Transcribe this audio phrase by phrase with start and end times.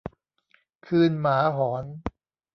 [0.85, 1.85] คืนหมาหอน